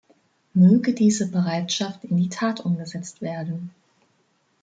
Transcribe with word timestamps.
Möge 0.55 0.93
diese 0.95 1.29
Bereitschaft 1.29 2.05
in 2.05 2.17
die 2.17 2.29
Tat 2.29 2.61
umgesetzt 2.61 3.21
werden. 3.21 3.69